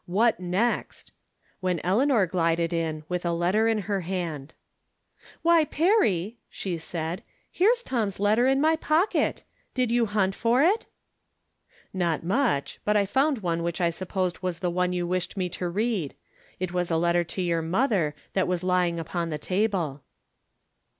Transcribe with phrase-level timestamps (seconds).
[0.07, 1.11] What next?
[1.59, 4.55] when Eleanor glided in, with a letter in her hand.
[5.43, 6.77] 240 From Different Standpoints." Why, Perry," she
[7.19, 7.23] said,"
[7.59, 9.43] here's Tom's letter in my pocket!
[9.75, 10.87] Did you hunt for it?""
[11.93, 15.37] Not much; but I found one which I sup posed was the one you wished
[15.37, 16.15] me to read.
[16.59, 20.01] It was a letter to your mother that was lying upon the table."